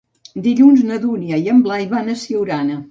[0.47, 2.79] Dilluns na Dúnia i en Blai van a Siurana.